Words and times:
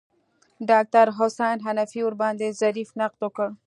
ډاکتر 0.69 1.05
حسن 1.17 1.57
حنفي 1.65 2.01
ورباندې 2.03 2.47
ظریف 2.61 2.89
نقد 2.99 3.17
وکړ. 3.23 3.47